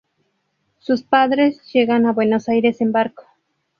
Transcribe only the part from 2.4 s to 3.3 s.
Aires en barco.